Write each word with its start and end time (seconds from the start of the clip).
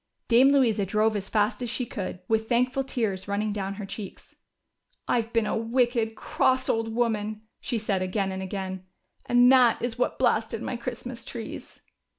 Dame 0.27 0.51
Louisa 0.51 0.83
drove 0.83 1.15
as 1.15 1.29
fast 1.29 1.61
as 1.61 1.69
she 1.69 1.85
could, 1.85 2.21
with 2.27 2.49
thank 2.49 2.71
28 2.71 2.71
o 2.71 2.71
THE 2.71 2.71
CHILDREN'S 2.71 2.73
WONDER 2.73 2.85
BOOK. 2.85 2.89
ful 2.89 2.95
tears 2.95 3.27
running 3.27 3.53
down 3.53 3.73
her 3.75 3.85
cheeks." 3.85 4.35
I've 5.07 5.31
been 5.31 5.45
a 5.45 5.55
wicked, 5.55 6.15
cross 6.15 6.67
old 6.67 6.95
woman," 6.95 7.41
said 7.61 7.81
she 7.99 8.03
again 8.03 8.31
and 8.31 8.41
again," 8.41 8.87
and 9.27 9.51
that 9.51 9.79
is 9.79 9.99
what 9.99 10.17
blasted 10.17 10.63
my 10.63 10.75
Christmas 10.75 11.23
trees." 11.23 11.81